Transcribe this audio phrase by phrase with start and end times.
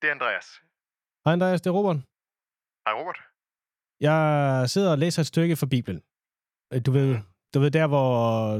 [0.00, 0.46] Det er Andreas.
[1.24, 1.96] Hej Andreas, det er Robert.
[2.86, 3.20] Hej Robert.
[4.00, 4.20] Jeg
[4.70, 6.02] sidder og læser et stykke fra Bibelen.
[6.72, 7.10] Øh, Du ved,
[7.54, 8.10] du ved der, hvor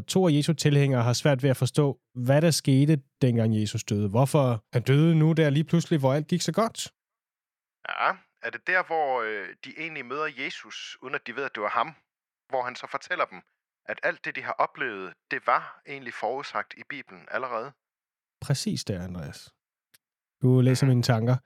[0.00, 4.08] to af Jesu tilhængere har svært ved at forstå, hvad der skete, dengang Jesus døde.
[4.08, 6.78] Hvorfor han døde nu der lige pludselig, hvor alt gik så godt.
[7.88, 8.08] Ja,
[8.46, 11.62] er det der, hvor øh, de egentlig møder Jesus, uden at de ved, at det
[11.62, 11.88] var ham?
[12.48, 13.40] Hvor han så fortæller dem,
[13.84, 17.72] at alt det, de har oplevet, det var egentlig forudsagt i Bibelen allerede?
[18.46, 19.54] Præcis der, Andreas.
[20.42, 21.36] Du læser mine tanker.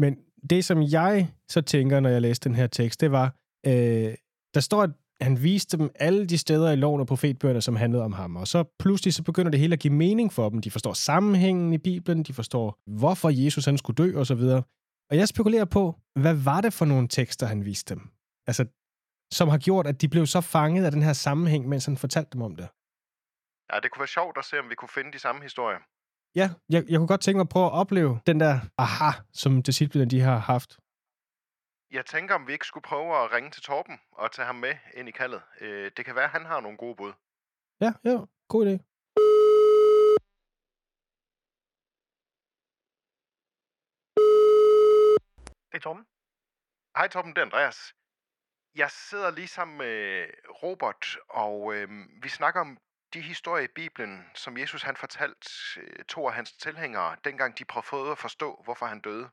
[0.00, 0.16] Men
[0.50, 3.26] det, som jeg så tænker, når jeg læste den her tekst, det var,
[3.66, 4.14] øh,
[4.54, 8.04] der står, at han viste dem alle de steder i loven og profetbøgerne, som handlede
[8.04, 8.36] om ham.
[8.36, 10.60] Og så pludselig så begynder det hele at give mening for dem.
[10.60, 14.62] De forstår sammenhængen i Bibelen, de forstår, hvorfor Jesus han skulle dø og så videre.
[15.10, 18.02] Og jeg spekulerer på, hvad var det for nogle tekster, han viste dem?
[18.46, 18.66] Altså,
[19.32, 22.30] som har gjort, at de blev så fanget af den her sammenhæng, mens han fortalte
[22.32, 22.68] dem om det.
[23.70, 25.78] Ja, det kunne være sjovt at se, om vi kunne finde de samme historier.
[26.34, 29.62] Ja, jeg, jeg kunne godt tænke mig at prøve at opleve den der aha, som
[29.62, 30.70] discipliner de har haft.
[31.90, 34.74] Jeg tænker, om vi ikke skulle prøve at ringe til Torben og tage ham med
[34.94, 35.42] ind i kaldet.
[35.60, 37.12] Øh, det kan være, at han har nogle gode bud.
[37.80, 38.16] Ja, ja,
[38.48, 38.74] god idé.
[45.70, 46.04] Det er Torben.
[46.96, 47.94] Hej Torben, det er Andreas.
[48.74, 50.26] Jeg sidder lige sammen med
[50.62, 51.88] Robert, og øh,
[52.22, 52.78] vi snakker om
[53.14, 55.46] de historier i Bibelen, som Jesus han fortalte
[55.80, 59.28] øh, to af hans tilhængere, dengang de prøvede at forstå, hvorfor han døde.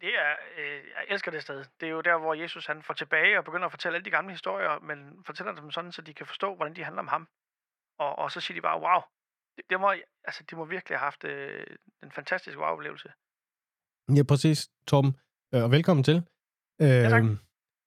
[0.00, 1.64] Det er, øh, jeg elsker det sted.
[1.80, 4.10] Det er jo der, hvor Jesus han får tilbage og begynder at fortælle alle de
[4.10, 7.28] gamle historier, men fortæller dem sådan, så de kan forstå, hvordan de handler om ham.
[7.98, 9.00] Og, og så siger de bare, wow,
[9.56, 11.66] det, det må, altså, de må virkelig have haft øh,
[12.02, 13.12] en fantastisk wow-oplevelse.
[14.16, 15.16] Ja, præcis, Torben.
[15.54, 16.16] Øh, Og velkommen til.
[16.82, 17.22] Øh, tak.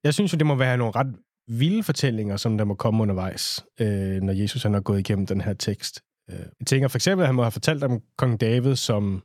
[0.04, 1.12] Jeg synes jo, det må være nogle ret
[1.50, 5.42] vilde fortællinger, som der må komme undervejs, øh, når Jesus han har gået igennem den
[5.42, 6.04] her tekst.
[6.30, 9.24] Øh, jeg tænker for eksempel, at han må have fortalt om kong David, som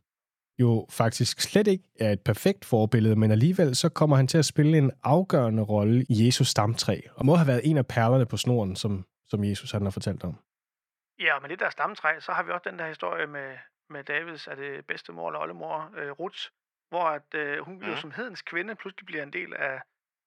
[0.59, 4.45] jo faktisk slet ikke er et perfekt forbillede, men alligevel så kommer han til at
[4.45, 8.37] spille en afgørende rolle i Jesus stamtræ, og må have været en af perlerne på
[8.37, 10.35] snoren, som, som Jesus han har fortalt om.
[11.21, 13.49] Ja, men det der stamtræ, så har vi også den der historie med,
[13.91, 16.39] med Davids, er det bedstemor eller oldemor, øh, Ruth,
[16.89, 17.97] hvor at, øh, hun jo Mhm.
[17.97, 19.81] som hedens kvinde pludselig bliver en del af,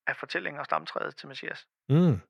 [0.08, 1.68] af fortællingen og stamtræet til Messias.
[1.90, 2.22] Mm.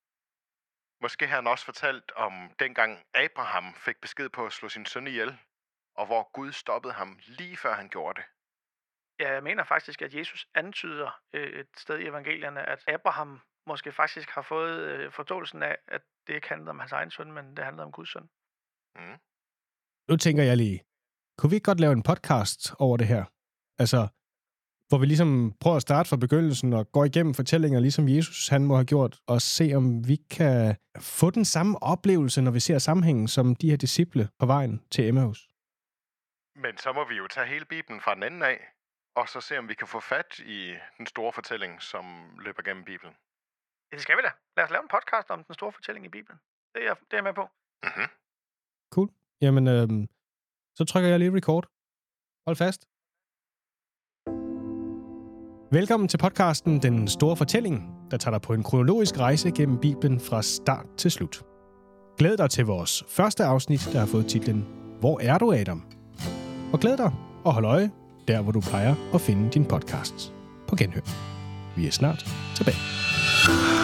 [1.01, 5.07] Måske har han også fortalt om dengang Abraham fik besked på at slå sin søn
[5.07, 5.37] ihjel,
[5.95, 8.27] og hvor Gud stoppede ham lige før han gjorde det.
[9.19, 13.91] Ja, jeg mener faktisk, at Jesus antyder øh, et sted i evangelierne, at Abraham måske
[13.91, 17.57] faktisk har fået øh, forståelsen af, at det ikke handlede om hans egen søn, men
[17.57, 18.29] det handlede om Guds søn.
[18.95, 19.17] Mm.
[20.09, 20.83] Nu tænker jeg lige,
[21.37, 23.25] kunne vi ikke godt lave en podcast over det her?
[23.79, 24.07] Altså,
[24.89, 28.63] hvor vi ligesom prøver at starte fra begyndelsen og går igennem fortællinger, ligesom Jesus han
[28.65, 32.77] må have gjort, og se om vi kan få den samme oplevelse, når vi ser
[32.77, 35.49] sammenhængen som de her disciple på vejen til Emmaus.
[36.55, 38.57] Men så må vi jo tage hele Bibelen fra den enden af,
[39.15, 42.05] og så se om vi kan få fat i den store fortælling, som
[42.45, 43.13] løber gennem Bibelen.
[43.91, 44.31] Ja, det skal vi da.
[44.57, 46.39] Lad os lave en podcast om den store fortælling i Bibelen.
[46.75, 47.45] Det er jeg, det er jeg med på.
[47.83, 48.07] Mm-hmm.
[48.93, 49.09] Cool.
[49.41, 50.09] Jamen, øhm,
[50.77, 51.65] så trykker jeg lige record.
[52.47, 52.87] Hold fast.
[55.71, 60.19] Velkommen til podcasten Den Store Fortælling, der tager dig på en kronologisk rejse gennem Bibelen
[60.19, 61.41] fra start til slut.
[62.17, 64.65] Glæd dig til vores første afsnit, der har fået titlen
[64.99, 65.83] Hvor er du, Adam?
[66.73, 67.11] Og glæd dig
[67.43, 67.91] og hold øje,
[68.27, 70.33] der hvor du plejer at finde din podcast.
[70.67, 71.01] På genhør.
[71.75, 73.76] Vi er snart tilbage.